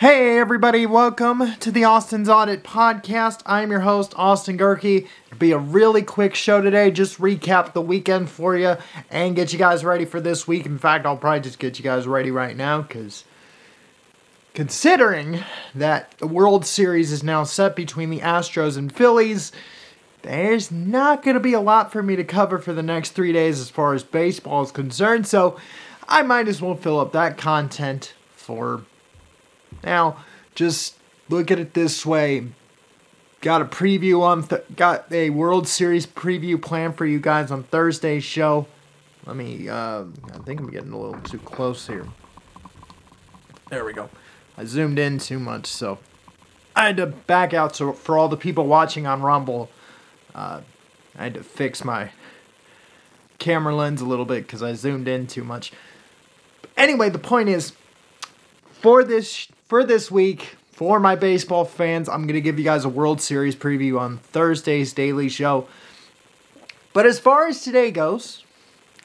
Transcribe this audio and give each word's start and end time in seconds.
Hey, 0.00 0.38
everybody, 0.38 0.86
welcome 0.86 1.56
to 1.56 1.70
the 1.70 1.84
Austin's 1.84 2.30
Audit 2.30 2.64
Podcast. 2.64 3.42
I'm 3.44 3.70
your 3.70 3.80
host, 3.80 4.14
Austin 4.16 4.56
Gehrke. 4.56 5.06
It'll 5.26 5.38
be 5.38 5.52
a 5.52 5.58
really 5.58 6.00
quick 6.00 6.34
show 6.34 6.62
today, 6.62 6.90
just 6.90 7.18
recap 7.18 7.74
the 7.74 7.82
weekend 7.82 8.30
for 8.30 8.56
you 8.56 8.78
and 9.10 9.36
get 9.36 9.52
you 9.52 9.58
guys 9.58 9.84
ready 9.84 10.06
for 10.06 10.18
this 10.18 10.48
week. 10.48 10.64
In 10.64 10.78
fact, 10.78 11.04
I'll 11.04 11.18
probably 11.18 11.40
just 11.40 11.58
get 11.58 11.78
you 11.78 11.82
guys 11.82 12.06
ready 12.06 12.30
right 12.30 12.56
now 12.56 12.80
because 12.80 13.24
considering 14.54 15.40
that 15.74 16.16
the 16.16 16.26
World 16.26 16.64
Series 16.64 17.12
is 17.12 17.22
now 17.22 17.44
set 17.44 17.76
between 17.76 18.08
the 18.08 18.20
Astros 18.20 18.78
and 18.78 18.90
Phillies, 18.90 19.52
there's 20.22 20.70
not 20.70 21.22
going 21.22 21.34
to 21.34 21.40
be 21.40 21.52
a 21.52 21.60
lot 21.60 21.92
for 21.92 22.02
me 22.02 22.16
to 22.16 22.24
cover 22.24 22.58
for 22.58 22.72
the 22.72 22.82
next 22.82 23.10
three 23.10 23.34
days 23.34 23.60
as 23.60 23.68
far 23.68 23.92
as 23.92 24.02
baseball 24.02 24.62
is 24.62 24.72
concerned, 24.72 25.26
so 25.26 25.60
I 26.08 26.22
might 26.22 26.48
as 26.48 26.62
well 26.62 26.74
fill 26.74 26.98
up 26.98 27.12
that 27.12 27.36
content 27.36 28.14
for 28.34 28.86
now, 29.82 30.16
just 30.54 30.96
look 31.28 31.50
at 31.50 31.58
it 31.58 31.74
this 31.74 32.04
way. 32.04 32.48
Got 33.40 33.62
a 33.62 33.64
preview 33.64 34.22
on, 34.22 34.42
th- 34.42 34.64
got 34.76 35.10
a 35.10 35.30
World 35.30 35.66
Series 35.66 36.06
preview 36.06 36.60
plan 36.60 36.92
for 36.92 37.06
you 37.06 37.18
guys 37.18 37.50
on 37.50 37.62
Thursday's 37.62 38.24
show. 38.24 38.66
Let 39.26 39.36
me, 39.36 39.68
uh, 39.68 40.04
I 40.34 40.38
think 40.44 40.60
I'm 40.60 40.70
getting 40.70 40.92
a 40.92 40.98
little 40.98 41.20
too 41.22 41.38
close 41.38 41.86
here. 41.86 42.06
There 43.70 43.84
we 43.84 43.92
go. 43.92 44.10
I 44.58 44.64
zoomed 44.64 44.98
in 44.98 45.18
too 45.18 45.38
much, 45.38 45.66
so 45.66 45.98
I 46.76 46.86
had 46.86 46.96
to 46.98 47.06
back 47.06 47.54
out. 47.54 47.76
So 47.76 47.92
for 47.92 48.18
all 48.18 48.28
the 48.28 48.36
people 48.36 48.66
watching 48.66 49.06
on 49.06 49.22
Rumble, 49.22 49.70
uh, 50.34 50.60
I 51.16 51.22
had 51.22 51.34
to 51.34 51.42
fix 51.42 51.84
my 51.84 52.10
camera 53.38 53.74
lens 53.74 54.00
a 54.00 54.06
little 54.06 54.24
bit 54.24 54.46
because 54.46 54.62
I 54.62 54.74
zoomed 54.74 55.08
in 55.08 55.26
too 55.26 55.44
much. 55.44 55.72
Anyway, 56.76 57.08
the 57.08 57.18
point 57.18 57.48
is, 57.48 57.72
for 58.70 59.04
this 59.04 59.48
for 59.70 59.84
this 59.84 60.10
week, 60.10 60.56
for 60.72 60.98
my 60.98 61.14
baseball 61.14 61.64
fans, 61.64 62.08
I'm 62.08 62.22
going 62.22 62.34
to 62.34 62.40
give 62.40 62.58
you 62.58 62.64
guys 62.64 62.84
a 62.84 62.88
World 62.88 63.20
Series 63.20 63.54
preview 63.54 64.00
on 64.00 64.18
Thursday's 64.18 64.92
Daily 64.92 65.28
Show. 65.28 65.68
But 66.92 67.06
as 67.06 67.20
far 67.20 67.46
as 67.46 67.62
today 67.62 67.92
goes, 67.92 68.44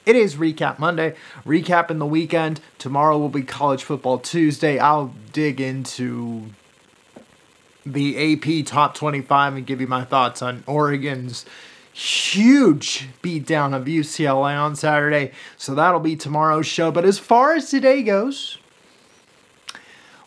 it 0.07 0.15
is 0.15 0.37
Recap 0.37 0.79
Monday, 0.79 1.13
recapping 1.45 1.99
the 1.99 2.07
weekend. 2.07 2.61
Tomorrow 2.79 3.19
will 3.19 3.29
be 3.29 3.43
College 3.43 3.83
Football 3.83 4.17
Tuesday. 4.17 4.79
I'll 4.79 5.13
dig 5.33 5.61
into 5.61 6.45
the 7.85 8.33
AP 8.33 8.65
Top 8.65 8.95
25 8.95 9.57
and 9.57 9.67
give 9.67 9.81
you 9.81 9.87
my 9.87 10.03
thoughts 10.03 10.41
on 10.41 10.63
Oregon's 10.65 11.45
huge 11.93 13.07
beatdown 13.21 13.75
of 13.75 13.85
UCLA 13.85 14.59
on 14.59 14.75
Saturday. 14.75 15.31
So 15.57 15.75
that'll 15.75 15.99
be 15.99 16.15
tomorrow's 16.15 16.65
show. 16.65 16.89
But 16.89 17.05
as 17.05 17.19
far 17.19 17.53
as 17.53 17.69
today 17.69 18.01
goes, 18.01 18.57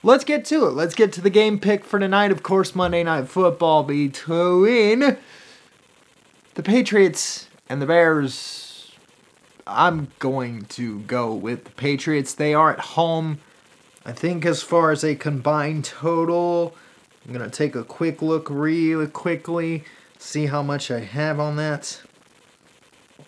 let's 0.03 0.25
get 0.25 0.45
to 0.47 0.67
it. 0.67 0.71
Let's 0.71 0.95
get 0.95 1.13
to 1.15 1.21
the 1.21 1.31
game 1.31 1.59
pick 1.59 1.85
for 1.85 1.99
tonight. 1.99 2.31
Of 2.31 2.43
course, 2.43 2.75
Monday 2.75 3.03
Night 3.03 3.29
Football 3.29 3.83
between 3.83 5.01
the 6.55 6.63
Patriots 6.63 7.49
and 7.69 7.83
the 7.83 7.87
Bears. 7.87 8.93
I'm 9.67 10.09
going 10.19 10.65
to 10.67 11.01
go 11.01 11.35
with 11.35 11.65
the 11.65 11.71
Patriots. 11.73 12.35
They 12.35 12.55
are 12.55 12.73
at 12.73 12.81
home. 12.81 13.41
I 14.07 14.13
think 14.13 14.47
as 14.47 14.63
far 14.63 14.91
as 14.91 15.05
a 15.05 15.15
combined 15.15 15.85
total, 15.85 16.75
I'm 17.27 17.35
going 17.35 17.49
to 17.49 17.55
take 17.55 17.75
a 17.75 17.85
quick 17.85 18.23
look 18.23 18.49
really 18.49 19.07
quickly, 19.07 19.85
see 20.19 20.47
how 20.47 20.63
much 20.63 20.91
I 20.91 21.01
have 21.01 21.39
on 21.39 21.57
that, 21.57 22.01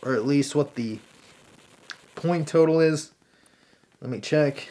or 0.00 0.14
at 0.14 0.24
least 0.24 0.54
what 0.54 0.76
the 0.76 0.98
point 2.14 2.48
total 2.48 2.80
is. 2.80 3.10
Let 4.00 4.10
me 4.10 4.20
check. 4.20 4.68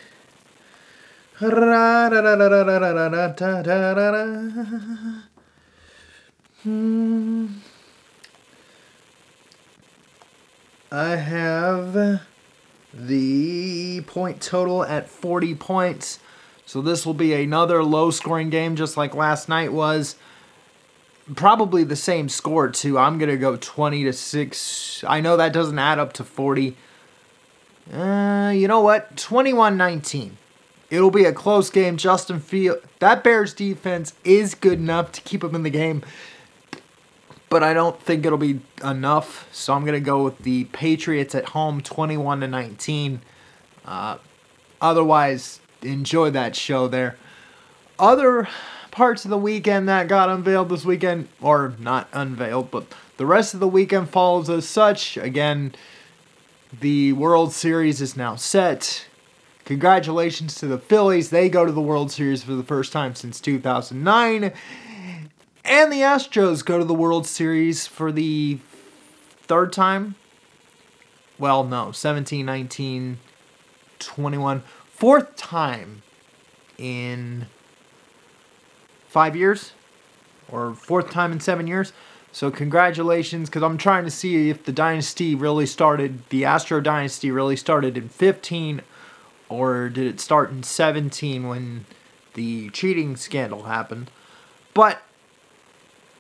I 10.92 11.16
have 11.16 12.22
the 12.94 14.02
point 14.02 14.42
total 14.42 14.83
at 14.83 15.08
40 15.08 15.55
points. 15.55 16.20
So 16.66 16.82
this 16.82 17.05
will 17.05 17.14
be 17.14 17.33
another 17.33 17.86
low 17.86 18.11
scoring 18.11 18.49
game 18.49 18.76
just 18.76 18.98
like 18.98 19.16
last 19.16 19.48
night 19.48 19.72
was. 19.72 20.17
Probably 21.36 21.86
the 21.86 21.95
same 21.95 22.28
score 22.28 22.67
too. 22.67 22.98
I'm 22.98 23.17
going 23.17 23.30
to 23.30 23.38
go 23.38 23.55
20 23.55 24.04
to 24.04 24.11
6. 24.11 25.04
I 25.08 25.22
know 25.22 25.38
that 25.38 25.54
doesn't 25.54 25.80
add 25.80 25.99
up 25.99 26.11
to 26.14 26.26
40. 26.26 26.76
Uh, 27.94 28.52
you 28.54 28.67
know 28.67 28.82
what? 28.82 29.16
21-19. 29.16 30.32
It'll 30.89 31.11
be 31.11 31.26
a 31.26 31.33
close 31.33 31.70
game. 31.70 31.98
Justin 31.98 32.39
Field, 32.39 32.80
that 33.00 33.23
Bears 33.23 33.54
defense 33.54 34.14
is 34.23 34.55
good 34.55 34.80
enough 34.80 35.11
to 35.14 35.22
keep 35.22 35.42
them 35.42 35.55
in 35.55 35.64
the 35.64 35.70
game, 35.70 36.04
but 37.50 37.64
I 37.64 37.73
don't 37.73 38.02
think 38.02 38.26
it'll 38.26 38.38
be 38.38 38.61
enough. 38.83 39.48
So 39.52 39.73
I'm 39.73 39.86
gonna 39.86 39.99
go 39.99 40.23
with 40.23 40.39
the 40.39 40.66
Patriots 40.66 41.36
at 41.36 41.45
home, 41.49 41.82
21 41.82 42.42
to 42.42 42.48
19. 42.48 43.22
Uh, 43.86 44.17
otherwise, 44.82 45.60
enjoy 45.82 46.32
that 46.32 46.55
show 46.55 46.88
there. 46.88 47.17
Other 47.98 48.48
parts 48.92 49.26
of 49.26 49.32
the 49.32 49.38
weekend 49.38 49.88
that 49.89 50.08
got 50.08 50.30
unveiled 50.30 50.70
this 50.70 50.86
weekend, 50.86 51.28
or 51.42 51.76
not 51.80 52.08
unveiled, 52.14 52.72
but 52.72 52.86
the 53.17 53.26
rest 53.26 53.54
of 53.54 53.60
the 53.60 53.67
weekend 53.67 54.10
follows 54.10 54.49
as 54.49 54.67
such. 54.67 55.17
Again, 55.17 55.73
the 56.80 57.14
World 57.14 57.54
Series 57.54 58.02
is 58.02 58.16
now 58.16 58.36
set. 58.36 59.05
Congratulations 59.69 60.55
to 60.55 60.65
the 60.65 60.80
Phillies. 60.80 61.30
They 61.30 61.47
go 61.47 61.63
to 61.63 61.71
the 61.71 61.80
World 61.80 62.11
Series 62.11 62.41
for 62.41 62.55
the 62.55 62.63
first 62.63 62.91
time 62.91 63.13
since 63.13 63.39
2009. 63.39 64.52
And 65.63 65.91
the 65.91 65.97
Astros 65.97 66.65
go 66.65 66.80
to 66.80 66.83
the 66.83 66.95
World 66.95 67.27
Series 67.27 67.85
for 67.85 68.11
the 68.11 68.57
third 69.43 69.71
time. 69.71 70.15
Well, 71.37 71.63
no, 71.63 71.91
17, 71.91 72.47
19, 72.47 73.19
21. 73.99 74.63
Fourth 74.87 75.35
time 75.35 76.01
in 76.80 77.45
five 79.07 79.36
years 79.36 79.73
or 80.51 80.73
fourth 80.73 81.11
time 81.11 81.31
in 81.31 81.39
seven 81.39 81.67
years. 81.67 81.93
So 82.31 82.49
congratulations, 82.49 83.49
because 83.49 83.61
I'm 83.61 83.77
trying 83.77 84.05
to 84.05 84.11
see 84.11 84.49
if 84.49 84.63
the 84.63 84.71
dynasty 84.71 85.36
really 85.36 85.67
started, 85.67 86.27
the 86.30 86.43
Astro 86.43 86.81
dynasty 86.81 87.30
really 87.30 87.55
started 87.55 87.97
in 87.97 88.09
15 88.09 88.81
or 89.49 89.89
did 89.89 90.05
it 90.08 90.20
start 90.20 90.52
in 90.52 90.64
17 90.64 91.48
when 91.48 91.86
the 92.36 92.70
cheating 92.70 93.15
scandal 93.15 93.64
happened? 93.64 94.10
But 94.73 95.02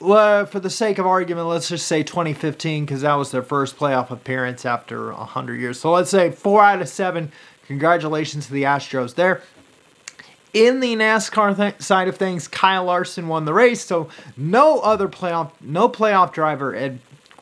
uh, 0.01 0.45
for 0.45 0.59
the 0.59 0.69
sake 0.69 0.97
of 0.97 1.05
argument, 1.05 1.47
let's 1.47 1.69
just 1.69 1.87
say 1.87 2.03
2015 2.03 2.85
because 2.85 3.01
that 3.01 3.13
was 3.13 3.31
their 3.31 3.43
first 3.43 3.77
playoff 3.77 4.11
appearance 4.11 4.65
after 4.65 5.13
100 5.13 5.59
years. 5.59 5.79
So 5.79 5.91
let's 5.91 6.09
say 6.09 6.31
four 6.31 6.63
out 6.63 6.81
of 6.81 6.89
seven. 6.89 7.31
Congratulations 7.67 8.47
to 8.47 8.53
the 8.53 8.63
Astros 8.63 9.15
there. 9.15 9.43
In 10.51 10.79
the 10.79 10.95
NASCAR 10.95 11.55
th- 11.55 11.81
side 11.81 12.07
of 12.07 12.17
things, 12.17 12.47
Kyle 12.47 12.85
Larson 12.85 13.27
won 13.27 13.45
the 13.45 13.53
race, 13.53 13.85
so 13.85 14.09
no 14.35 14.79
other 14.79 15.07
playoff, 15.07 15.51
no 15.61 15.87
playoff 15.87 16.33
driver 16.33 16.73
had 16.73 16.99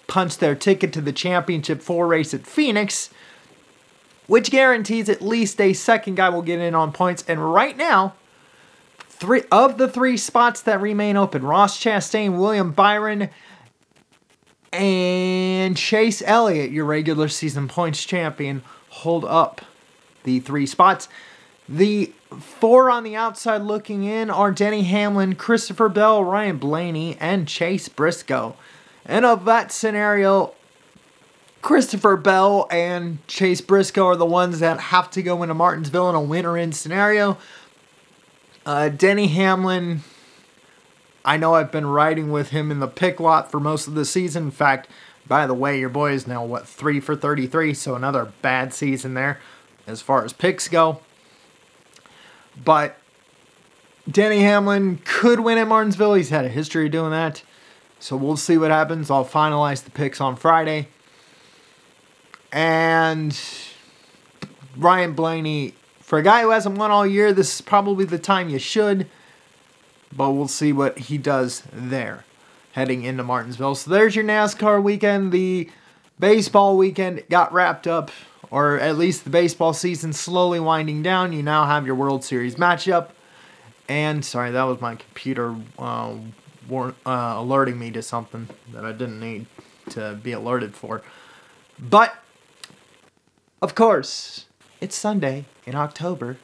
punched 0.08 0.42
their 0.42 0.56
ticket 0.56 0.92
to 0.94 1.00
the 1.00 1.14
championship 1.14 1.82
four 1.82 2.08
race 2.08 2.34
at 2.34 2.46
Phoenix 2.46 3.10
which 4.28 4.52
guarantees 4.52 5.10
at 5.10 5.22
least 5.22 5.60
a 5.60 5.74
second 5.74 6.16
guy 6.16 6.30
will 6.30 6.42
get 6.42 6.60
in 6.60 6.76
on 6.76 6.92
points. 6.92 7.24
And 7.28 7.54
right 7.54 7.76
now, 7.76 8.14
three 9.00 9.44
of 9.52 9.78
the 9.78 9.88
three 9.88 10.18
spots 10.18 10.62
that 10.62 10.80
remain 10.80 11.18
open, 11.18 11.44
Ross 11.44 11.82
Chastain, 11.82 12.38
William 12.38 12.72
Byron, 12.72 13.30
and 14.72 15.76
Chase 15.76 16.22
Elliott, 16.26 16.72
your 16.72 16.86
regular 16.86 17.28
season 17.28 17.68
points 17.68 18.06
champion, 18.06 18.62
hold 18.90 19.26
up 19.26 19.62
the 20.24 20.40
three 20.40 20.66
spots. 20.66 21.08
The 21.70 22.14
four 22.40 22.92
on 22.92 23.04
the 23.04 23.16
outside 23.16 23.62
looking 23.62 24.04
in 24.04 24.30
are 24.30 24.52
Denny 24.52 24.84
Hamlin, 24.84 25.36
Christopher 25.36 25.90
Bell, 25.90 26.24
Ryan 26.24 26.58
Blaney, 26.58 27.18
and 27.20 27.48
Chase 27.48 27.90
Briscoe. 27.90 28.56
And 29.06 29.26
of 29.26 29.46
that 29.46 29.72
scenario, 29.72 30.54
Christopher 31.68 32.16
Bell 32.16 32.66
and 32.72 33.28
Chase 33.28 33.60
Briscoe 33.60 34.06
are 34.06 34.16
the 34.16 34.26
ones 34.26 34.62
that 34.62 34.80
have 34.80 35.12
to 35.12 35.22
go 35.22 35.44
into 35.44 35.54
Martinsville 35.54 36.10
in 36.10 36.16
a 36.16 36.22
winter 36.22 36.56
in 36.56 36.72
scenario. 36.72 37.38
Uh, 38.66 38.88
Denny 38.88 39.28
Hamlin, 39.28 40.00
I 41.26 41.36
know 41.36 41.56
I've 41.56 41.74
been 41.74 41.86
riding 41.86 42.32
with 42.32 42.52
him 42.52 42.72
in 42.72 42.80
the 42.80 42.88
pick 42.88 43.20
lot 43.20 43.52
for 43.52 43.60
most 43.60 43.86
of 43.86 43.96
the 43.96 44.06
season. 44.06 44.44
In 44.44 44.52
fact, 44.52 44.88
by 45.28 45.46
the 45.46 45.54
way, 45.54 45.78
your 45.78 45.90
boy 45.90 46.14
is 46.14 46.26
now, 46.26 46.46
what, 46.46 46.66
3 46.66 47.02
for 47.02 47.18
33, 47.18 47.74
so 47.74 47.96
another 47.96 48.32
bad 48.42 48.74
season 48.74 49.14
there 49.14 49.42
as 49.86 50.00
far 50.02 50.24
as 50.24 50.32
picks 50.32 50.70
go. 50.70 51.02
But 52.64 52.96
Denny 54.10 54.40
Hamlin 54.40 55.02
could 55.04 55.42
win 55.42 55.58
at 55.58 55.68
Martinsville. 55.68 56.14
He's 56.14 56.30
had 56.30 56.46
a 56.46 56.50
history 56.50 56.86
of 56.86 56.94
doing 56.94 57.12
that. 57.12 57.44
So 58.00 58.16
we'll 58.16 58.38
see 58.38 58.58
what 58.58 58.72
happens. 58.72 59.12
I'll 59.12 59.26
finalize 59.26 59.84
the 59.84 59.92
picks 59.92 60.22
on 60.22 60.38
Friday. 60.38 60.88
And 62.52 63.38
Ryan 64.76 65.14
Blaney 65.14 65.74
For 66.00 66.20
a 66.20 66.24
guy 66.24 66.42
who 66.44 66.52
hasn't 66.52 66.78
won 66.78 66.90
all 66.90 67.06
year, 67.06 67.34
this 67.34 67.56
is 67.56 67.62
probably 67.62 68.06
the 68.06 68.18
time 68.18 68.48
you 68.48 68.60
should. 68.60 69.08
But 70.16 70.32
we'll 70.32 70.48
see 70.48 70.72
what 70.72 70.98
he 70.98 71.18
does 71.18 71.64
there 71.74 72.24
heading 72.72 73.04
into 73.04 73.24
Martinsville. 73.24 73.76
So 73.76 73.92
there's 73.92 74.16
your 74.16 74.24
NASCAR 74.24 74.82
weekend. 74.82 75.34
The 75.34 75.70
baseball 76.18 76.78
weekend 76.78 77.24
got 77.30 77.52
wrapped 77.52 77.88
up, 77.88 78.12
or 78.50 78.80
at 78.80 78.98
least 78.98 79.26
the 79.26 79.30
baseball 79.30 79.74
season 79.74 80.14
slowly 80.14 80.62
winding 80.62 81.04
down. 81.04 81.34
You 81.34 81.44
now 81.44 81.66
have 81.66 81.86
your 81.86 81.96
World 81.96 82.24
Series 82.24 82.56
matchup. 82.56 83.10
And 83.90 84.24
sorry, 84.24 84.52
that 84.52 84.64
was 84.64 84.80
my 84.80 84.96
computer 84.96 85.56
uh, 85.78 86.16
war- 86.70 86.96
uh, 87.06 87.36
alerting 87.38 87.78
me 87.78 87.92
to 87.92 88.02
something 88.02 88.48
that 88.72 88.86
I 88.86 88.94
didn't 88.94 89.20
need 89.20 89.48
to 89.90 90.18
be 90.22 90.32
alerted 90.32 90.74
for. 90.74 91.02
But, 91.80 92.16
of 93.62 93.76
course, 93.76 94.46
it's 94.82 94.96
Sunday 94.96 95.46
in 95.66 95.76
October. 95.76 96.38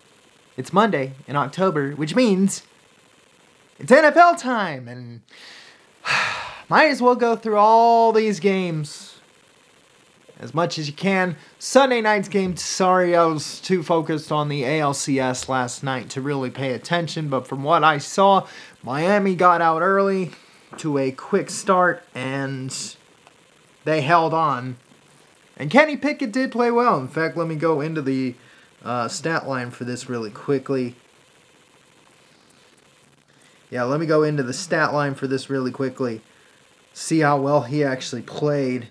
It's 0.58 0.74
Monday 0.74 1.14
in 1.28 1.36
October, 1.36 1.92
which 1.92 2.16
means 2.16 2.64
it's 3.80 3.92
NFL 3.92 4.40
time, 4.40 4.88
and 4.88 5.22
might 6.70 6.90
as 6.90 7.02
well 7.02 7.16
go 7.16 7.36
through 7.36 7.58
all 7.58 8.12
these 8.12 8.40
games 8.40 9.14
as 10.40 10.54
much 10.54 10.78
as 10.78 10.88
you 10.88 10.94
can. 10.94 11.38
Sunday 11.58 12.02
night's 12.02 12.28
game, 12.28 12.58
sorry, 12.58 13.16
I 13.16 13.26
was 13.26 13.60
too 13.60 13.82
focused 13.82 14.32
on 14.32 14.50
the 14.50 14.64
ALCS 14.64 15.48
last 15.48 15.84
night 15.84 16.10
to 16.12 16.22
really 16.22 16.50
pay 16.50 16.74
attention, 16.74 17.30
but 17.30 17.48
from 17.48 17.64
what 17.64 17.84
I 17.84 17.98
saw, 17.98 18.46
Miami 18.84 19.36
got 19.36 19.62
out 19.62 19.82
early 19.82 20.32
to 20.78 20.98
a 20.98 21.12
quick 21.12 21.50
start 21.50 22.04
and 22.14 22.96
they 23.86 24.02
held 24.02 24.34
on. 24.34 24.78
And 25.58 25.70
Kenny 25.70 25.98
Pickett 25.98 26.32
did 26.32 26.52
play 26.52 26.72
well. 26.72 27.00
In 27.00 27.08
fact, 27.08 27.38
let 27.38 27.48
me 27.48 27.56
go 27.56 27.82
into 27.82 28.02
the 28.02 28.36
uh, 28.84 29.08
stat 29.08 29.48
line 29.48 29.72
for 29.72 29.84
this 29.84 30.10
really 30.10 30.32
quickly. 30.32 30.96
Yeah, 33.70 33.84
let 33.84 34.00
me 34.00 34.06
go 34.06 34.24
into 34.24 34.44
the 34.44 34.54
stat 34.54 34.94
line 34.94 35.16
for 35.16 35.28
this 35.28 35.50
really 35.50 35.72
quickly. 35.72 36.22
See 36.94 37.22
how 37.22 37.40
well 37.40 37.62
he 37.62 37.84
actually 37.84 38.22
played. 38.22 38.90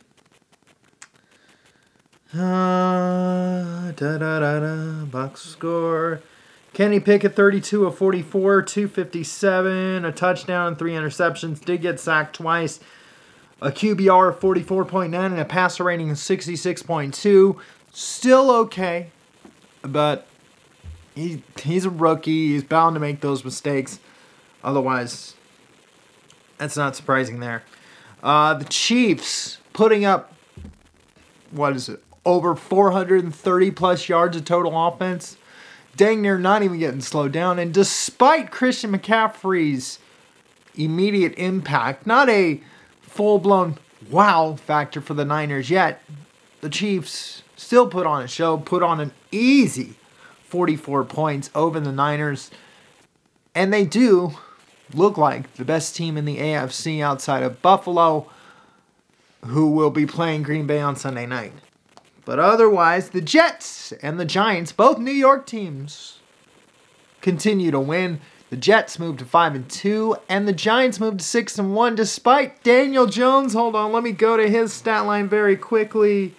Uh, 2.35 3.93
da 3.93 4.19
da 4.19 4.41
da 4.41 4.61
da. 4.61 5.05
Box 5.05 5.43
score. 5.43 6.23
Kenny 6.73 7.01
Pickett, 7.01 7.37
32 7.37 7.85
of 7.85 7.99
44, 7.99 8.63
257, 8.63 10.05
a 10.07 10.13
touchdown, 10.13 10.75
three 10.75 10.93
interceptions. 10.93 11.63
Did 11.63 11.83
get 11.83 12.01
sacked 12.01 12.37
twice. 12.37 12.81
A 13.63 13.71
QBR 13.71 14.31
of 14.31 14.41
44.9 14.41 15.15
and 15.15 15.39
a 15.39 15.45
passer 15.45 15.85
rating 15.85 16.11
of 16.11 16.17
66.2. 16.17 17.57
Still 17.93 18.51
okay, 18.51 19.11
but 19.83 20.27
he, 21.15 21.45
he's 21.63 21.85
a 21.85 21.91
rookie. 21.91 22.49
He's 22.49 22.65
bound 22.65 22.95
to 22.95 23.01
make 23.01 23.21
those 23.21 23.45
mistakes. 23.45 24.01
Otherwise, 24.65 25.37
that's 26.59 26.77
not 26.77 26.97
surprising 26.97 27.39
there. 27.39 27.63
Uh, 28.21 28.55
the 28.55 28.65
Chiefs 28.65 29.59
putting 29.73 30.05
up, 30.05 30.33
what 31.53 31.77
is 31.77 31.89
it, 31.89 32.03
over 32.25 32.57
430 32.57 33.71
plus 33.71 34.09
yards 34.09 34.37
of 34.37 34.45
total 34.45 34.89
offense. 34.89 35.37
Dang 35.97 36.21
near 36.21 36.37
not 36.37 36.65
even 36.65 36.81
getting 36.81 37.01
slowed 37.01 37.31
down. 37.31 37.61
And 37.61 37.73
despite 37.73 38.51
Christian 38.51 38.93
McCaffrey's 38.93 40.01
immediate 40.75 41.35
impact, 41.37 42.09
not 42.09 42.29
a 42.29 42.61
full 43.13 43.39
blown 43.39 43.79
wow 44.11 44.57
factor 44.57 45.01
for 45.01 45.15
the 45.15 45.25
Niners 45.25 45.71
yet, 45.71 46.03
the 46.63 46.71
Chiefs 46.71 47.43
still 47.57 47.87
put 47.87 48.07
on 48.07 48.23
a 48.23 48.29
show, 48.29 48.57
put 48.57 48.83
on 48.83 49.01
an 49.01 49.13
easy 49.31 49.95
44 50.45 51.05
points 51.05 51.51
over 51.55 51.79
the 51.79 51.93
Niners. 51.93 52.51
And 53.55 53.73
they 53.73 53.85
do 53.85 54.33
look 54.95 55.19
like 55.19 55.55
the 55.55 55.65
best 55.65 55.95
team 55.95 56.17
in 56.17 56.25
the 56.25 56.39
AFC 56.39 57.01
outside 57.03 57.43
of 57.43 57.61
Buffalo, 57.61 58.31
who 59.45 59.71
will 59.71 59.91
be 59.91 60.07
playing 60.07 60.43
Green 60.43 60.67
Bay 60.67 60.81
on 60.81 60.97
Sunday 60.97 61.27
night. 61.27 61.53
But 62.25 62.39
otherwise, 62.39 63.11
the 63.11 63.21
Jets 63.21 63.93
and 64.03 64.19
the 64.19 64.25
Giants, 64.25 64.73
both 64.73 64.99
New 64.99 65.11
York 65.11 65.45
teams, 65.45 66.19
continue 67.21 67.71
to 67.71 67.81
win. 67.81 68.21
The 68.53 68.59
Jets 68.59 68.99
moved 68.99 69.21
to 69.21 69.25
5 69.25 69.55
and 69.55 69.71
2 69.71 70.15
and 70.29 70.47
the 70.47 70.53
Giants 70.53 71.01
moved 71.01 71.21
to 71.21 71.25
6 71.25 71.59
and 71.59 71.75
1 71.75 71.95
despite 71.95 72.63
Daniel 72.63 73.07
Jones. 73.07 73.55
Hold 73.55 73.75
on, 73.75 73.93
let 73.93 74.03
me 74.03 74.13
go 74.13 74.37
to 74.37 74.47
his 74.47 74.75
stat 74.75 75.07
line 75.07 75.27
very 75.27 75.57
quickly. 75.57 76.35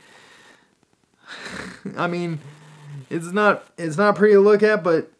I 1.97 2.05
mean, 2.05 2.37
it's 3.09 3.31
not 3.31 3.67
it's 3.79 3.97
not 3.97 4.15
pretty 4.15 4.35
to 4.35 4.41
look 4.41 4.61
at, 4.61 4.83
but 4.83 5.11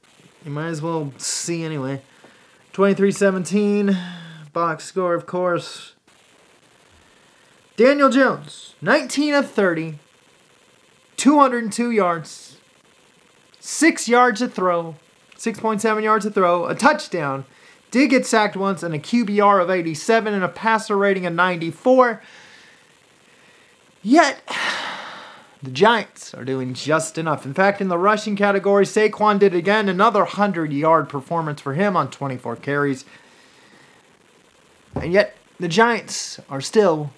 you 0.45 0.51
might 0.51 0.67
as 0.67 0.83
well 0.83 1.11
see 1.17 1.63
anyway. 1.63 2.03
23-17 2.73 3.97
box 4.53 4.83
score 4.83 5.15
of 5.15 5.25
course. 5.25 5.95
Daniel 7.75 8.11
Jones, 8.11 8.75
19 8.83 9.33
of 9.33 9.49
30, 9.49 9.97
202 11.17 11.89
yards, 11.89 12.57
six 13.59 14.07
yards 14.07 14.41
to 14.41 14.47
throw, 14.47 14.95
6.7 15.43 16.03
yards 16.03 16.23
to 16.23 16.31
throw, 16.31 16.67
a 16.67 16.73
touchdown. 16.73 17.43
Did 17.91 18.11
get 18.11 18.25
sacked 18.25 18.55
once 18.55 18.81
and 18.81 18.95
a 18.95 18.99
QBR 18.99 19.61
of 19.61 19.69
87 19.69 20.33
and 20.33 20.41
a 20.43 20.47
passer 20.47 20.97
rating 20.97 21.25
of 21.25 21.33
94. 21.33 22.21
Yet, 24.01 24.41
the 25.61 25.69
Giants 25.69 26.33
are 26.33 26.45
doing 26.45 26.73
just 26.73 27.17
enough. 27.17 27.45
In 27.45 27.53
fact, 27.53 27.81
in 27.81 27.89
the 27.89 27.97
rushing 27.97 28.37
category, 28.37 28.85
Saquon 28.85 29.37
did 29.37 29.53
again 29.53 29.89
another 29.89 30.21
100 30.21 30.71
yard 30.71 31.09
performance 31.09 31.59
for 31.59 31.73
him 31.73 31.97
on 31.97 32.09
24 32.09 32.55
carries. 32.55 33.03
And 34.95 35.11
yet, 35.11 35.35
the 35.59 35.67
Giants 35.67 36.39
are 36.49 36.61
still 36.61 37.11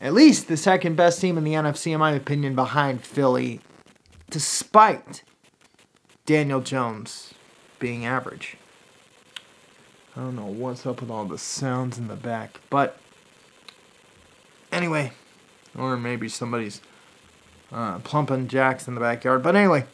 at 0.00 0.14
least 0.14 0.48
the 0.48 0.56
second 0.56 0.96
best 0.96 1.20
team 1.20 1.38
in 1.38 1.44
the 1.44 1.52
NFC, 1.52 1.92
in 1.92 2.00
my 2.00 2.10
opinion, 2.10 2.56
behind 2.56 3.04
Philly, 3.04 3.60
despite 4.30 5.22
Daniel 6.26 6.60
Jones 6.60 7.34
being 7.82 8.06
average. 8.06 8.56
I 10.16 10.20
don't 10.20 10.36
know 10.36 10.46
what's 10.46 10.86
up 10.86 11.00
with 11.00 11.10
all 11.10 11.24
the 11.24 11.36
sounds 11.36 11.98
in 11.98 12.06
the 12.06 12.14
back, 12.14 12.60
but 12.70 12.96
anyway, 14.70 15.10
or 15.76 15.96
maybe 15.96 16.28
somebody's 16.28 16.80
uh, 17.72 17.98
plumping 17.98 18.46
jacks 18.46 18.86
in 18.86 18.94
the 18.94 19.00
backyard. 19.00 19.42
But 19.42 19.56
anyway, 19.56 19.86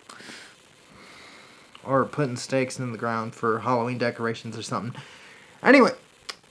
or 1.82 2.04
putting 2.04 2.36
stakes 2.36 2.78
in 2.78 2.92
the 2.92 2.98
ground 2.98 3.34
for 3.34 3.60
Halloween 3.60 3.96
decorations 3.96 4.58
or 4.58 4.62
something. 4.62 5.00
Anyway, 5.62 5.92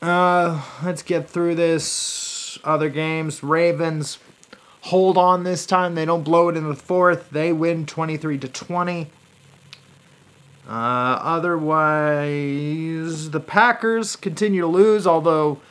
uh, 0.02 0.66
let's 0.84 1.04
get 1.04 1.30
through 1.30 1.54
this 1.54 2.58
other 2.64 2.90
games. 2.90 3.44
Ravens 3.44 4.18
hold 4.82 5.20
on 5.20 5.44
this 5.44 5.68
time. 5.68 5.94
They 5.94 6.06
don't 6.06 6.24
blow 6.24 6.50
it 6.50 6.58
in 6.58 6.68
the 6.68 6.76
fourth. 6.76 7.30
They 7.30 7.54
win 7.54 7.86
23 7.86 8.40
to 8.40 8.48
20. 8.48 9.12
Uh, 10.68 11.20
otherwise, 11.22 13.30
the 13.30 13.40
Packers 13.40 14.18
continue 14.18 14.62
to 14.62 14.68
lose, 14.68 15.08
although 15.08 15.62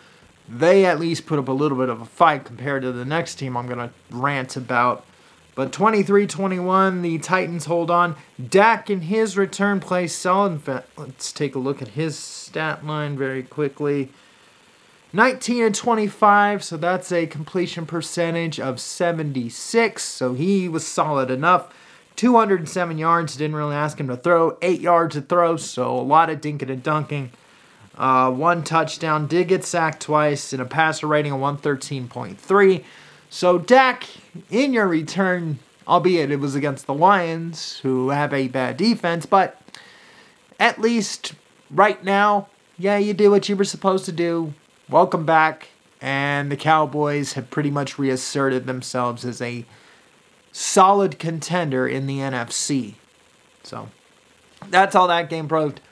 they 0.49 0.87
at 0.87 0.99
least 0.99 1.27
put 1.27 1.39
up 1.39 1.49
a 1.49 1.53
little 1.53 1.77
bit 1.77 1.91
of 1.91 2.01
a 2.01 2.07
fight 2.07 2.45
compared 2.45 2.83
to 2.83 2.93
the 2.93 3.05
next 3.05 3.35
team 3.35 3.57
I'm 3.57 3.67
going 3.67 3.79
to 3.79 3.91
rant 4.11 4.57
about. 4.57 5.05
But 5.55 5.73
23 5.73 6.27
21, 6.27 7.03
the 7.03 7.19
Titans 7.19 7.67
hold 7.67 7.91
on. 7.91 8.17
Dak 8.49 8.89
in 8.89 9.03
his 9.03 9.37
return 9.37 9.81
play 9.81 10.07
solid. 10.07 10.63
Let's 10.97 11.33
take 11.33 11.55
a 11.55 11.59
look 11.59 11.83
at 11.83 11.89
his 11.89 12.19
stat 12.19 12.87
line 12.87 13.19
very 13.19 13.43
quickly. 13.43 14.11
19 15.13 15.63
and 15.63 15.75
25, 15.75 16.63
so 16.63 16.77
that's 16.77 17.11
a 17.11 17.27
completion 17.27 17.87
percentage 17.87 18.61
of 18.61 18.79
76. 18.79 20.03
So 20.03 20.35
he 20.35 20.69
was 20.69 20.87
solid 20.87 21.31
enough. 21.31 21.73
207 22.17 22.99
yards, 22.99 23.37
didn't 23.37 23.57
really 23.57 23.77
ask 23.77 23.99
him 24.01 24.09
to 24.09 24.17
throw. 24.17 24.57
8 24.63 24.81
yards 24.81 25.15
to 25.15 25.21
throw, 25.21 25.57
so 25.57 25.97
a 25.97 26.01
lot 26.01 26.31
of 26.31 26.41
dinking 26.41 26.71
and 26.71 26.83
dunking. 26.83 27.31
Uh, 27.97 28.31
one 28.31 28.63
touchdown, 28.63 29.27
did 29.27 29.49
get 29.49 29.65
sacked 29.65 30.03
twice, 30.03 30.53
and 30.53 30.61
a 30.61 30.67
passer 30.67 31.07
rating 31.07 31.33
of 31.33 31.41
113.3. 31.41 32.85
So, 33.31 33.59
Dak, 33.59 34.07
in 34.51 34.73
your 34.73 34.87
return, 34.87 35.59
albeit 35.89 36.31
it 36.31 36.41
was 36.41 36.55
against 36.55 36.87
the 36.87 36.95
Lions, 36.95 37.79
who 37.79 38.11
have 38.11 38.33
a 38.33 38.49
bad 38.49 38.77
defense, 38.77 39.25
but 39.27 39.61
at 40.59 40.81
least 40.81 41.35
right 41.71 42.03
now, 42.05 42.49
yeah, 42.79 42.99
you 42.99 43.15
did 43.15 43.29
what 43.29 43.49
you 43.49 43.57
were 43.57 43.65
supposed 43.65 44.05
to 44.05 44.13
do 44.13 44.53
welcome 44.89 45.27
back. 45.27 45.69
And 46.01 46.53
the 46.53 46.57
Cowboys 46.57 47.33
have 47.33 47.51
pretty 47.51 47.71
much 47.71 47.99
reasserted 47.99 48.67
themselves 48.67 49.25
as 49.25 49.41
a 49.41 49.65
solid 50.57 51.19
contender 51.19 51.87
in 51.87 52.07
the 52.07 52.17
NFC. 52.19 52.95
So 53.63 53.91
that's 54.71 54.95
all 54.95 55.07
that 55.09 55.29
game 55.29 55.49
proved. 55.49 55.83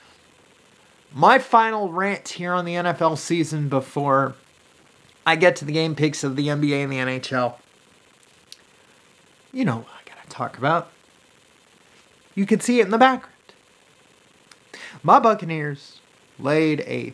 My 1.13 1.39
final 1.39 1.93
rant 1.93 2.27
here 2.31 2.55
on 2.55 2.65
the 2.65 2.73
NFL 2.73 3.19
season 3.19 3.69
before 3.69 4.35
I 5.27 5.37
get 5.37 5.57
to 5.57 5.67
the 5.67 5.73
game 5.73 5.95
picks 5.95 6.25
of 6.25 6.37
the 6.37 6.49
NBA 6.49 6.83
and 6.83 6.91
the 6.91 6.97
NHL. 6.97 7.57
You 9.53 9.67
know 9.67 9.77
what 9.77 9.87
I 9.87 10.09
gotta 10.09 10.29
talk 10.31 10.57
about. 10.57 10.91
You 12.35 12.47
can 12.47 12.61
see 12.61 12.81
it 12.81 12.87
in 12.87 12.91
the 12.91 12.99
background. 12.99 13.35
My 15.03 15.21
Buccaneers 15.21 16.01
laid 16.39 16.81
a 16.81 17.13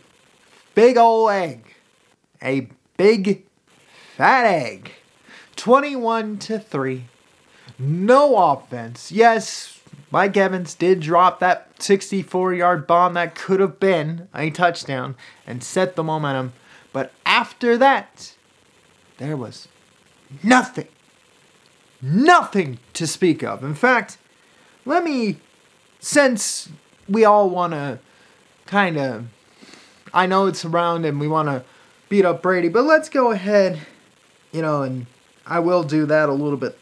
big 0.76 0.96
old 0.96 1.32
egg. 1.32 1.74
A 2.40 2.68
big 2.96 3.44
fat 4.16 4.44
egg. 4.46 4.92
21 5.56 6.38
to 6.38 6.58
3. 6.60 7.04
No 7.80 8.36
offense. 8.36 9.10
Yes, 9.10 9.80
Mike 10.10 10.36
Evans 10.36 10.74
did 10.74 11.00
drop 11.00 11.40
that 11.40 11.82
64 11.82 12.52
yard 12.52 12.86
bomb 12.86 13.14
that 13.14 13.34
could 13.34 13.58
have 13.58 13.80
been 13.80 14.28
a 14.34 14.50
touchdown 14.50 15.16
and 15.46 15.64
set 15.64 15.96
the 15.96 16.02
momentum. 16.02 16.52
But 16.92 17.12
after 17.24 17.78
that, 17.78 18.34
there 19.16 19.36
was 19.36 19.66
nothing. 20.42 20.88
Nothing 22.02 22.78
to 22.92 23.06
speak 23.06 23.42
of. 23.42 23.64
In 23.64 23.74
fact, 23.74 24.18
let 24.84 25.02
me, 25.02 25.38
since 26.00 26.68
we 27.08 27.24
all 27.24 27.48
want 27.48 27.72
to 27.72 27.98
kind 28.66 28.98
of, 28.98 29.26
I 30.12 30.26
know 30.26 30.46
it's 30.46 30.66
around 30.66 31.06
and 31.06 31.18
we 31.18 31.28
want 31.28 31.48
to 31.48 31.64
beat 32.10 32.26
up 32.26 32.42
Brady, 32.42 32.68
but 32.68 32.84
let's 32.84 33.08
go 33.08 33.30
ahead, 33.30 33.78
you 34.52 34.60
know, 34.60 34.82
and 34.82 35.06
I 35.46 35.60
will 35.60 35.82
do 35.82 36.04
that 36.06 36.28
a 36.28 36.32
little 36.32 36.58
bit. 36.58 36.76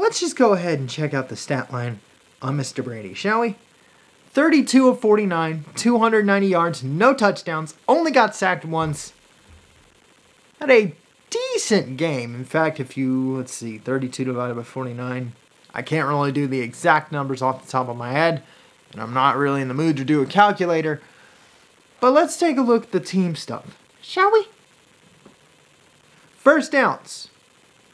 Let's 0.00 0.18
just 0.18 0.34
go 0.34 0.54
ahead 0.54 0.78
and 0.78 0.88
check 0.88 1.12
out 1.12 1.28
the 1.28 1.36
stat 1.36 1.70
line 1.70 2.00
on 2.40 2.56
Mr. 2.56 2.82
Brady, 2.82 3.12
shall 3.12 3.40
we? 3.40 3.56
32 4.30 4.88
of 4.88 4.98
49, 4.98 5.66
290 5.76 6.46
yards, 6.46 6.82
no 6.82 7.12
touchdowns, 7.12 7.74
only 7.86 8.10
got 8.10 8.34
sacked 8.34 8.64
once. 8.64 9.12
Had 10.58 10.70
a 10.70 10.94
decent 11.28 11.98
game. 11.98 12.34
In 12.34 12.46
fact, 12.46 12.80
if 12.80 12.96
you, 12.96 13.36
let's 13.36 13.52
see, 13.52 13.76
32 13.76 14.24
divided 14.24 14.54
by 14.54 14.62
49, 14.62 15.34
I 15.74 15.82
can't 15.82 16.08
really 16.08 16.32
do 16.32 16.46
the 16.46 16.60
exact 16.60 17.12
numbers 17.12 17.42
off 17.42 17.62
the 17.62 17.70
top 17.70 17.90
of 17.90 17.96
my 17.98 18.12
head, 18.12 18.42
and 18.92 19.02
I'm 19.02 19.12
not 19.12 19.36
really 19.36 19.60
in 19.60 19.68
the 19.68 19.74
mood 19.74 19.98
to 19.98 20.04
do 20.04 20.22
a 20.22 20.26
calculator. 20.26 21.02
But 22.00 22.12
let's 22.12 22.38
take 22.38 22.56
a 22.56 22.62
look 22.62 22.84
at 22.84 22.92
the 22.92 23.00
team 23.00 23.36
stuff, 23.36 23.76
shall 24.00 24.32
we? 24.32 24.46
First 26.38 26.72
downs. 26.72 27.28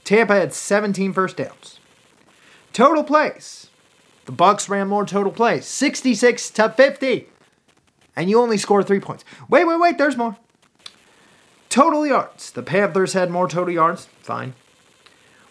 Tampa 0.04 0.36
had 0.36 0.54
17 0.54 1.12
first 1.12 1.36
downs. 1.36 1.75
Total 2.76 3.02
plays. 3.02 3.70
The 4.26 4.32
Bucks 4.32 4.68
ran 4.68 4.88
more 4.88 5.06
total 5.06 5.32
plays, 5.32 5.64
66 5.64 6.50
to 6.50 6.68
50. 6.68 7.26
And 8.14 8.28
you 8.28 8.38
only 8.38 8.58
score 8.58 8.82
3 8.82 9.00
points. 9.00 9.24
Wait, 9.48 9.64
wait, 9.64 9.80
wait, 9.80 9.96
there's 9.96 10.18
more. 10.18 10.36
Total 11.70 12.06
yards. 12.06 12.50
The 12.50 12.62
Panthers 12.62 13.14
had 13.14 13.30
more 13.30 13.48
total 13.48 13.72
yards. 13.72 14.10
Fine. 14.20 14.52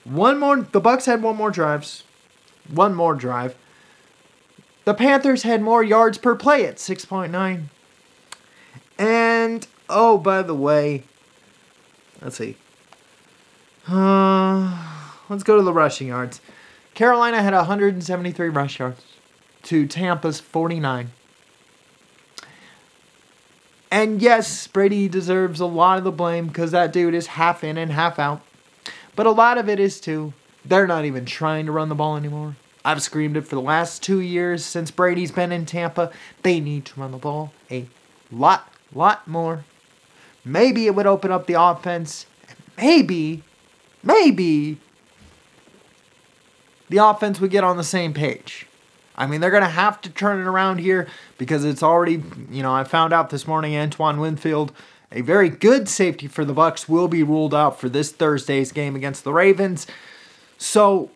One 0.04 0.38
more 0.38 0.58
the 0.58 0.80
Bucks 0.80 1.08
had 1.08 1.24
one 1.24 1.36
more 1.36 1.50
drives. 1.50 2.04
One 2.72 2.94
more 2.94 3.16
drive. 3.16 3.56
The 4.84 4.94
Panthers 4.94 5.42
had 5.42 5.64
more 5.64 5.82
yards 5.84 6.20
per 6.20 6.36
play 6.36 6.68
at 6.68 6.76
6.9. 6.76 7.64
And 9.00 9.68
oh, 9.90 10.20
by 10.20 10.44
the 10.44 10.54
way, 10.54 11.06
let's 12.22 12.38
see. 12.38 12.56
Uh, 13.88 15.10
let's 15.28 15.42
go 15.42 15.58
to 15.58 15.64
the 15.64 15.74
rushing 15.74 16.10
yards. 16.10 16.40
Carolina 16.96 17.44
had 17.44 17.54
173 17.54 18.50
rush 18.50 18.80
yards 18.80 19.04
to 19.64 19.86
Tampa's 19.86 20.40
49. 20.40 21.12
And 23.92 24.22
yes, 24.22 24.68
Brady 24.68 25.10
deserves 25.10 25.60
a 25.60 25.66
lot 25.66 25.98
of 25.98 26.06
the 26.06 26.12
blame 26.12 26.48
because 26.48 26.72
that 26.72 26.94
dude 26.94 27.14
is 27.14 27.28
half 27.28 27.64
in 27.64 27.78
and 27.78 27.92
half 27.92 28.18
out. 28.18 28.42
But 29.16 29.26
a 29.26 29.32
lot 29.32 29.58
of 29.58 29.70
it 29.70 29.80
is 29.80 30.00
too, 30.00 30.34
they're 30.64 30.88
not 30.88 31.06
even 31.06 31.26
trying 31.26 31.66
to 31.66 31.72
run 31.72 31.90
the 31.90 31.96
ball 31.96 32.16
anymore. 32.16 32.56
I've 32.84 33.02
screamed 33.02 33.36
it 33.36 33.48
for 33.48 33.56
the 33.56 33.62
last 33.62 34.02
two 34.02 34.22
years 34.22 34.64
since 34.64 34.92
Brady's 34.92 35.32
been 35.32 35.52
in 35.52 35.66
Tampa. 35.66 36.12
They 36.44 36.60
need 36.60 36.86
to 36.86 37.00
run 37.00 37.12
the 37.12 37.18
ball 37.18 37.52
a 37.70 37.88
lot, 38.32 38.72
lot 38.94 39.28
more. 39.28 39.66
Maybe 40.46 40.86
it 40.86 40.96
would 40.96 41.08
open 41.08 41.32
up 41.32 41.48
the 41.48 41.60
offense. 41.62 42.26
Maybe, 42.78 43.44
maybe 44.04 44.78
the 46.90 46.98
offense 46.98 47.40
would 47.40 47.52
get 47.52 47.64
on 47.64 47.78
the 47.78 47.84
same 47.84 48.14
page. 48.14 48.68
I 49.18 49.28
mean, 49.28 49.42
they're 49.42 49.52
going 49.52 49.64
to 49.64 49.70
have 49.70 50.02
to 50.02 50.10
turn 50.10 50.40
it 50.40 50.48
around 50.48 50.80
here 50.80 51.08
because 51.38 51.64
it's 51.64 51.82
already, 51.82 52.22
you 52.52 52.62
know, 52.62 52.74
I 52.74 52.84
found 52.84 53.14
out 53.14 53.30
this 53.30 53.48
morning 53.48 53.76
Antoine 53.76 54.20
Winfield, 54.20 54.74
a 55.12 55.22
very 55.22 55.50
good 55.50 55.88
safety 55.88 56.28
for 56.28 56.44
the 56.44 56.54
Bucks, 56.54 56.90
will 56.90 57.08
be 57.08 57.24
ruled 57.24 57.54
out 57.54 57.80
for 57.80 57.88
this 57.88 58.12
Thursday's 58.12 58.72
game 58.72 58.96
against 58.96 59.24
the 59.24 59.32
Ravens. 59.32 59.88
So 60.58 61.12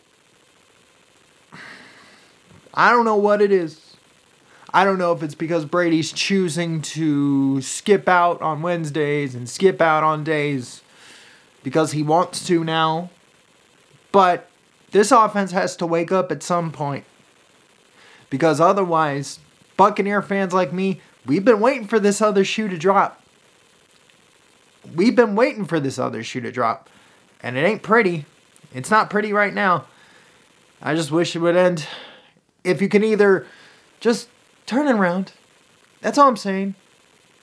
I 2.73 2.91
don't 2.91 3.05
know 3.05 3.17
what 3.17 3.41
it 3.41 3.51
is. 3.51 3.95
I 4.73 4.85
don't 4.85 4.99
know 4.99 5.11
if 5.11 5.23
it's 5.23 5.35
because 5.35 5.65
Brady's 5.65 6.11
choosing 6.11 6.81
to 6.81 7.61
skip 7.61 8.07
out 8.07 8.41
on 8.41 8.61
Wednesdays 8.61 9.33
and 9.33 9.49
skip 9.49 9.81
out 9.81 10.03
on 10.03 10.23
days 10.23 10.81
because 11.63 11.91
he 11.91 12.03
wants 12.03 12.45
to 12.47 12.63
now. 12.63 13.09
But 14.11 14.48
this 14.91 15.11
offense 15.11 15.51
has 15.51 15.75
to 15.77 15.85
wake 15.85 16.11
up 16.11 16.31
at 16.31 16.43
some 16.43 16.71
point. 16.71 17.05
Because 18.29 18.59
otherwise, 18.59 19.39
Buccaneer 19.77 20.21
fans 20.21 20.53
like 20.53 20.73
me, 20.73 21.01
we've 21.25 21.45
been 21.45 21.59
waiting 21.59 21.87
for 21.87 21.99
this 21.99 22.21
other 22.21 22.43
shoe 22.43 22.67
to 22.67 22.77
drop. 22.77 23.21
We've 24.95 25.15
been 25.15 25.35
waiting 25.35 25.65
for 25.65 25.79
this 25.79 25.99
other 25.99 26.23
shoe 26.23 26.41
to 26.41 26.51
drop. 26.51 26.89
And 27.41 27.57
it 27.57 27.61
ain't 27.61 27.83
pretty. 27.83 28.25
It's 28.73 28.91
not 28.91 29.09
pretty 29.09 29.33
right 29.33 29.53
now. 29.53 29.85
I 30.81 30.95
just 30.95 31.11
wish 31.11 31.35
it 31.35 31.39
would 31.39 31.55
end. 31.55 31.87
If 32.63 32.81
you 32.81 32.89
can 32.89 33.03
either 33.03 33.45
just 33.99 34.29
turn 34.65 34.87
it 34.87 34.93
around. 34.93 35.33
That's 36.01 36.17
all 36.17 36.29
I'm 36.29 36.37
saying. 36.37 36.75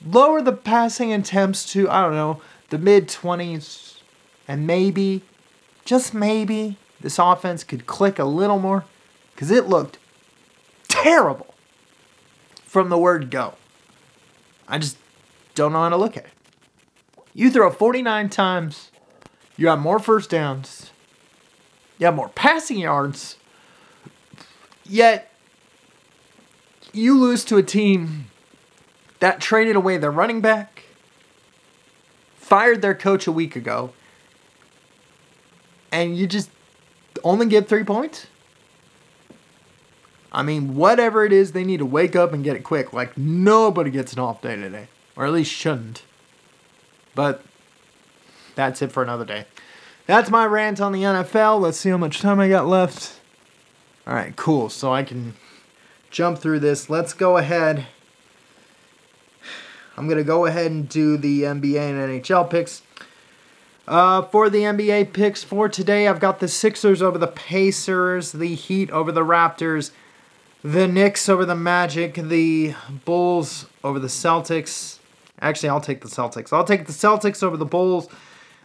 Lower 0.05 0.41
the 0.41 0.53
passing 0.53 1.11
attempts 1.13 1.71
to, 1.73 1.89
I 1.89 2.01
don't 2.01 2.13
know, 2.13 2.41
the 2.69 2.77
mid 2.77 3.07
20s. 3.07 3.99
And 4.47 4.65
maybe, 4.65 5.23
just 5.83 6.13
maybe, 6.13 6.77
this 7.01 7.19
offense 7.19 7.63
could 7.63 7.87
click 7.87 8.19
a 8.19 8.25
little 8.25 8.59
more. 8.59 8.85
Because 9.33 9.51
it 9.51 9.67
looked 9.67 9.99
terrible 10.87 11.53
from 12.65 12.89
the 12.89 12.97
word 12.97 13.29
go. 13.29 13.53
I 14.67 14.79
just 14.79 14.97
don't 15.53 15.73
know 15.73 15.83
how 15.83 15.89
to 15.89 15.97
look 15.97 16.17
at 16.17 16.25
it. 16.25 16.31
You 17.35 17.51
throw 17.51 17.69
49 17.69 18.29
times, 18.29 18.89
you 19.55 19.67
have 19.67 19.77
more 19.77 19.99
first 19.99 20.31
downs, 20.31 20.91
you 21.99 22.07
have 22.07 22.15
more 22.15 22.29
passing 22.29 22.79
yards, 22.79 23.37
yet 24.83 25.31
you 26.93 27.19
lose 27.19 27.45
to 27.45 27.57
a 27.57 27.63
team 27.63 28.25
that 29.19 29.39
traded 29.39 29.75
away 29.75 29.97
their 29.97 30.09
running 30.09 30.41
back, 30.41 30.85
fired 32.37 32.81
their 32.81 32.95
coach 32.95 33.27
a 33.27 33.31
week 33.31 33.55
ago, 33.55 33.93
and 35.91 36.17
you 36.17 36.25
just 36.25 36.49
only 37.29 37.45
get 37.45 37.67
three 37.67 37.83
points? 37.83 38.27
I 40.31 40.43
mean, 40.43 40.75
whatever 40.75 41.25
it 41.25 41.33
is, 41.33 41.53
they 41.53 41.63
need 41.63 41.77
to 41.77 41.85
wake 41.85 42.15
up 42.15 42.33
and 42.33 42.43
get 42.43 42.55
it 42.55 42.63
quick. 42.63 42.93
Like, 42.93 43.17
nobody 43.17 43.89
gets 43.89 44.13
an 44.13 44.19
off 44.19 44.41
day 44.41 44.55
today. 44.55 44.87
Or 45.15 45.25
at 45.25 45.33
least 45.33 45.51
shouldn't. 45.51 46.03
But 47.15 47.41
that's 48.55 48.81
it 48.81 48.91
for 48.91 49.01
another 49.01 49.25
day. 49.25 49.45
That's 50.05 50.29
my 50.29 50.45
rant 50.45 50.79
on 50.79 50.91
the 50.91 51.03
NFL. 51.03 51.59
Let's 51.59 51.77
see 51.77 51.89
how 51.89 51.97
much 51.97 52.19
time 52.19 52.39
I 52.39 52.49
got 52.49 52.67
left. 52.67 53.19
All 54.05 54.13
right, 54.13 54.35
cool. 54.35 54.69
So 54.69 54.93
I 54.93 55.03
can 55.03 55.33
jump 56.11 56.39
through 56.39 56.59
this. 56.59 56.89
Let's 56.89 57.13
go 57.13 57.37
ahead. 57.37 57.87
I'm 59.97 60.05
going 60.05 60.19
to 60.19 60.23
go 60.23 60.45
ahead 60.45 60.71
and 60.71 60.87
do 60.87 61.17
the 61.17 61.43
NBA 61.43 61.79
and 61.79 62.23
NHL 62.23 62.49
picks. 62.49 62.83
Uh, 63.87 64.21
for 64.21 64.49
the 64.49 64.63
NBA 64.63 65.13
picks 65.13 65.43
for 65.43 65.69
today, 65.69 66.09
I've 66.09 66.19
got 66.19 66.39
the 66.39 66.49
Sixers 66.49 67.01
over 67.01 67.17
the 67.17 67.27
Pacers, 67.27 68.33
the 68.33 68.53
Heat 68.53 68.91
over 68.91 69.13
the 69.13 69.21
Raptors, 69.21 69.91
the 70.61 70.89
Knicks 70.89 71.29
over 71.29 71.45
the 71.45 71.55
Magic, 71.55 72.15
the 72.15 72.75
Bulls 73.05 73.67
over 73.85 73.97
the 73.97 74.09
Celtics. 74.09 74.99
Actually, 75.39 75.69
I'll 75.69 75.79
take 75.79 76.01
the 76.01 76.09
Celtics. 76.09 76.51
I'll 76.51 76.65
take 76.65 76.85
the 76.85 76.91
Celtics 76.91 77.41
over 77.41 77.55
the 77.55 77.65
Bulls. 77.65 78.09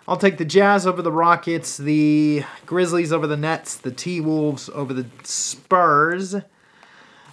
I'll 0.08 0.16
take 0.16 0.38
the 0.38 0.44
Jazz 0.44 0.88
over 0.88 1.00
the 1.00 1.12
Rockets, 1.12 1.76
the 1.76 2.42
Grizzlies 2.66 3.12
over 3.12 3.28
the 3.28 3.36
Nets, 3.36 3.76
the 3.76 3.92
T 3.92 4.20
Wolves 4.20 4.68
over 4.70 4.92
the 4.92 5.06
Spurs, 5.22 6.34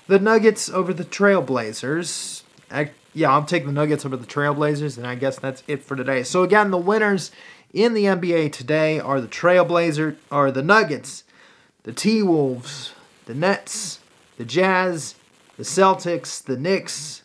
the 0.05 0.19
Nuggets 0.19 0.69
over 0.69 0.93
the 0.93 1.05
Trailblazers. 1.05 2.43
I, 2.69 2.91
yeah, 3.15 3.31
I'll 3.31 3.46
take 3.46 3.65
the 3.65 3.72
Nuggets 3.72 4.05
over 4.05 4.15
the 4.15 4.27
Trailblazers, 4.27 4.98
and 4.98 5.08
I 5.08 5.15
guess 5.15 5.39
that's 5.39 5.63
it 5.67 5.84
for 5.84 5.96
today. 5.96 6.22
So 6.22 6.43
again, 6.43 6.69
the 6.69 6.77
winners 6.77 7.31
in 7.74 7.94
the 7.94 8.06
NBA 8.06 8.52
today 8.52 9.00
are 9.00 9.22
the 9.22 9.28
Trailblazers, 9.28 10.16
are 10.32 10.52
the 10.52 10.64
Nuggets, 10.64 11.24
the 11.84 11.94
T 11.94 12.24
Wolves, 12.24 12.94
the 13.26 13.34
Nets, 13.34 14.00
the 14.38 14.46
Jazz, 14.46 15.16
the 15.58 15.64
Celtics, 15.64 16.44
the 16.44 16.58
Knicks, 16.58 17.24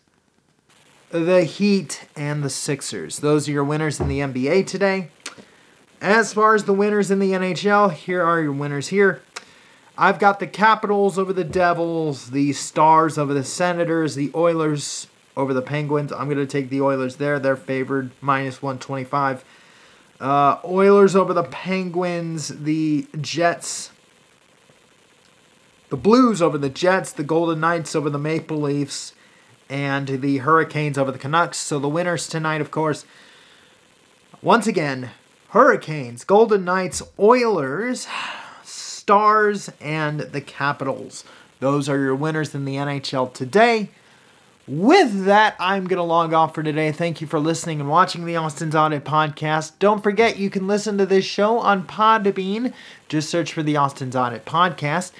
the 1.10 1.44
Heat, 1.44 2.06
and 2.16 2.42
the 2.42 2.50
Sixers. 2.50 3.18
Those 3.20 3.48
are 3.48 3.52
your 3.52 3.64
winners 3.64 4.00
in 4.00 4.08
the 4.08 4.20
NBA 4.20 4.66
today. 4.66 5.08
As 6.00 6.34
far 6.34 6.54
as 6.54 6.64
the 6.64 6.74
winners 6.74 7.10
in 7.10 7.18
the 7.18 7.32
NHL, 7.32 7.92
here 7.92 8.22
are 8.22 8.40
your 8.40 8.52
winners 8.52 8.88
here. 8.88 9.22
I've 9.96 10.18
got 10.18 10.40
the 10.40 10.46
Capitals 10.46 11.18
over 11.18 11.32
the 11.32 11.44
Devils, 11.44 12.30
the 12.30 12.52
Stars 12.52 13.16
over 13.16 13.32
the 13.32 13.44
Senators, 13.44 14.16
the 14.16 14.32
Oilers 14.34 15.06
over 15.36 15.54
the 15.54 15.62
Penguins. 15.62 16.12
I'm 16.12 16.26
going 16.26 16.36
to 16.36 16.46
take 16.46 16.68
the 16.68 16.80
Oilers 16.80 17.16
there. 17.16 17.38
They're 17.38 17.56
favored 17.56 18.10
minus 18.20 18.60
125. 18.60 19.44
Uh, 20.20 20.58
Oilers 20.64 21.16
over 21.16 21.32
the 21.32 21.42
Penguins, 21.42 22.48
the 22.48 23.06
Jets, 23.20 23.90
the 25.90 25.96
Blues 25.96 26.40
over 26.40 26.56
the 26.56 26.68
Jets, 26.68 27.12
the 27.12 27.24
Golden 27.24 27.60
Knights 27.60 27.94
over 27.94 28.08
the 28.08 28.18
Maple 28.18 28.60
Leafs, 28.60 29.12
and 29.68 30.06
the 30.08 30.38
Hurricanes 30.38 30.98
over 30.98 31.10
the 31.10 31.18
Canucks. 31.18 31.58
So 31.58 31.78
the 31.78 31.88
winners 31.88 32.28
tonight, 32.28 32.60
of 32.60 32.70
course, 32.70 33.04
once 34.40 34.66
again, 34.66 35.10
Hurricanes, 35.50 36.24
Golden 36.24 36.64
Knights, 36.64 37.02
Oilers, 37.18 38.06
Stars, 38.62 39.70
and 39.80 40.20
the 40.20 40.40
Capitals. 40.40 41.24
Those 41.60 41.88
are 41.88 41.98
your 41.98 42.14
winners 42.14 42.54
in 42.54 42.64
the 42.64 42.74
NHL 42.74 43.32
today. 43.32 43.90
With 44.66 45.26
that, 45.26 45.56
I'm 45.58 45.86
going 45.86 45.98
to 45.98 46.02
log 46.02 46.32
off 46.32 46.54
for 46.54 46.62
today. 46.62 46.90
Thank 46.90 47.20
you 47.20 47.26
for 47.26 47.38
listening 47.38 47.80
and 47.80 47.88
watching 47.90 48.24
the 48.24 48.36
Austin's 48.36 48.74
Audit 48.74 49.04
podcast. 49.04 49.72
Don't 49.78 50.02
forget, 50.02 50.38
you 50.38 50.48
can 50.48 50.66
listen 50.66 50.96
to 50.96 51.04
this 51.04 51.26
show 51.26 51.58
on 51.58 51.86
Podbean. 51.86 52.72
Just 53.06 53.28
search 53.28 53.52
for 53.52 53.62
the 53.62 53.76
Austin's 53.76 54.16
Audit 54.16 54.46
podcast. 54.46 55.12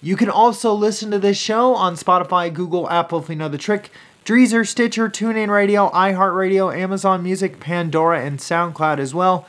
You 0.00 0.16
can 0.16 0.28
also 0.28 0.72
listen 0.72 1.12
to 1.12 1.20
this 1.20 1.38
show 1.38 1.76
on 1.76 1.94
Spotify, 1.94 2.52
Google, 2.52 2.90
Apple, 2.90 3.20
if 3.20 3.28
you 3.28 3.36
know 3.36 3.48
the 3.48 3.56
trick, 3.56 3.90
Deezer, 4.24 4.66
Stitcher, 4.66 5.08
TuneIn 5.08 5.48
Radio, 5.48 5.88
iHeartRadio, 5.90 6.76
Amazon 6.76 7.22
Music, 7.22 7.60
Pandora, 7.60 8.24
and 8.24 8.40
SoundCloud 8.40 8.98
as 8.98 9.14
well 9.14 9.46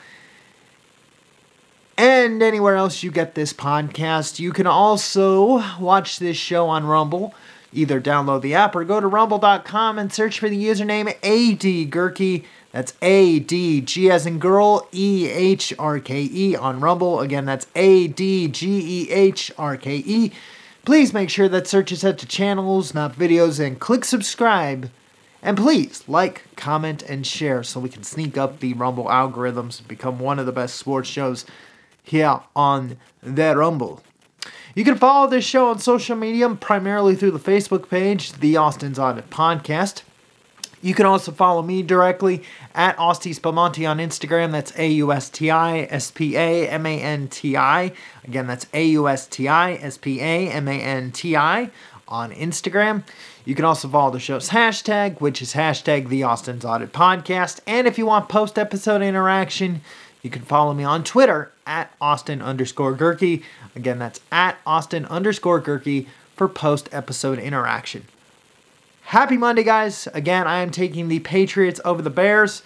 and 1.97 2.41
anywhere 2.41 2.75
else 2.75 3.03
you 3.03 3.11
get 3.11 3.35
this 3.35 3.53
podcast. 3.53 4.39
You 4.39 4.51
can 4.51 4.67
also 4.67 5.63
watch 5.79 6.19
this 6.19 6.37
show 6.37 6.67
on 6.67 6.85
Rumble. 6.85 7.33
Either 7.73 7.99
download 7.99 8.41
the 8.41 8.53
app 8.53 8.75
or 8.75 8.83
go 8.83 8.99
to 8.99 9.07
rumble.com 9.07 9.97
and 9.99 10.13
search 10.13 10.39
for 10.39 10.49
the 10.49 10.63
username 10.63 11.09
AD 11.23 12.43
That's 12.71 12.93
A 13.01 13.39
D 13.39 13.81
G 13.81 14.09
as 14.09 14.25
in 14.25 14.39
girl 14.39 14.87
E 14.91 15.27
H 15.29 15.73
R 15.77 15.99
K 15.99 16.29
E 16.31 16.55
on 16.55 16.79
Rumble. 16.79 17.19
Again, 17.19 17.45
that's 17.45 17.67
A 17.75 18.07
D 18.07 18.47
G 18.47 19.05
E 19.05 19.11
H 19.11 19.51
R 19.57 19.77
K 19.77 19.97
E. 19.97 20.31
Please 20.85 21.13
make 21.13 21.29
sure 21.29 21.47
that 21.47 21.67
search 21.67 21.91
is 21.91 22.01
set 22.01 22.17
to 22.17 22.25
channels, 22.25 22.93
not 22.93 23.15
videos, 23.15 23.59
and 23.59 23.79
click 23.79 24.03
subscribe. 24.03 24.89
And 25.41 25.57
please 25.57 26.03
like, 26.07 26.43
comment, 26.55 27.03
and 27.03 27.27
share 27.27 27.63
so 27.63 27.79
we 27.79 27.89
can 27.89 28.03
sneak 28.03 28.37
up 28.37 28.59
the 28.59 28.73
Rumble 28.73 29.05
algorithms 29.05 29.79
and 29.79 29.87
become 29.87 30.19
one 30.19 30.39
of 30.39 30.45
the 30.45 30.51
best 30.51 30.75
sports 30.75 31.09
shows 31.09 31.45
here 32.03 32.39
on 32.55 32.97
the 33.21 33.55
Rumble. 33.55 34.01
You 34.75 34.83
can 34.83 34.95
follow 34.95 35.29
this 35.29 35.45
show 35.45 35.69
on 35.69 35.77
social 35.77 36.15
media, 36.15 36.49
primarily 36.49 37.15
through 37.15 37.29
the 37.29 37.39
Facebook 37.39 37.89
page, 37.89 38.31
The 38.31 38.57
Austin's 38.57 38.97
Audit 38.97 39.29
Podcast. 39.29 40.01
You 40.81 40.95
can 40.95 41.05
also 41.05 41.31
follow 41.31 41.61
me 41.61 41.83
directly 41.83 42.41
at 42.73 42.97
Austi 42.97 43.35
Spamanti 43.35 43.87
on 43.87 43.99
Instagram. 43.99 44.51
That's 44.51 44.73
A 44.75 44.89
U 44.93 45.11
S 45.11 45.29
T 45.29 45.51
I 45.51 45.81
S 45.91 46.09
P 46.09 46.35
A 46.35 46.67
M 46.67 46.87
A 46.87 46.99
N 46.99 47.27
T 47.27 47.55
I. 47.55 47.91
Again, 48.23 48.47
that's 48.47 48.65
A 48.73 48.83
U 48.87 49.07
S 49.07 49.27
T 49.27 49.47
I 49.47 49.73
S 49.73 49.99
P 49.99 50.19
A 50.19 50.49
M 50.49 50.67
A 50.67 50.81
N 50.81 51.11
T 51.11 51.37
I 51.37 51.69
on 52.07 52.31
Instagram. 52.31 53.03
You 53.45 53.53
can 53.53 53.65
also 53.65 53.87
follow 53.87 54.11
the 54.11 54.19
show's 54.19 54.49
hashtag, 54.49 55.21
which 55.21 55.41
is 55.41 55.53
hashtag 55.53 56.09
The 56.09 56.23
Austin's 56.23 56.65
Audit 56.65 56.93
Podcast. 56.93 57.59
And 57.67 57.85
if 57.85 57.99
you 57.99 58.07
want 58.07 58.27
post 58.27 58.57
episode 58.57 59.03
interaction, 59.03 59.81
you 60.23 60.29
can 60.29 60.41
follow 60.41 60.73
me 60.73 60.83
on 60.83 61.03
Twitter 61.03 61.51
at 61.67 61.93
Austin 62.01 62.41
underscore 62.41 62.95
Gehrke. 62.95 63.43
Again, 63.75 63.99
that's 63.99 64.21
at 64.31 64.57
Austin 64.65 65.05
underscore 65.05 65.61
Gehrke 65.61 66.07
for 66.35 66.47
post 66.47 66.89
episode 66.91 67.37
interaction. 67.37 68.05
Happy 69.03 69.37
Monday, 69.37 69.63
guys. 69.63 70.07
Again, 70.13 70.47
I 70.47 70.61
am 70.61 70.71
taking 70.71 71.09
the 71.09 71.19
Patriots 71.19 71.81
over 71.83 72.01
the 72.01 72.09
Bears. 72.09 72.63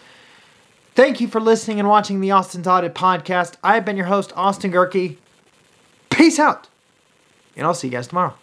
Thank 0.94 1.20
you 1.20 1.28
for 1.28 1.41
listening 1.41 1.80
and 1.80 1.89
watching 1.89 2.22
the 2.22 2.32
Austin's 2.32 2.67
Audit 2.67 2.96
podcast. 2.96 3.56
I've 3.63 3.86
been 3.86 3.98
your 3.98 4.06
host, 4.06 4.32
Austin 4.36 4.72
Gehrke. 4.72 5.17
Peace 6.10 6.39
out. 6.39 6.70
And 7.56 7.65
I'll 7.65 7.74
see 7.74 7.88
you 7.88 7.91
guys 7.91 8.08
tomorrow. 8.08 8.36